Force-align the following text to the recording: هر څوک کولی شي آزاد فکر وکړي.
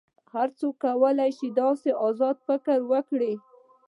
هر 0.33 0.49
څوک 0.59 0.75
کولی 0.85 1.31
شي 1.37 1.47
آزاد 2.09 2.37
فکر 2.47 2.77
وکړي. 2.91 3.33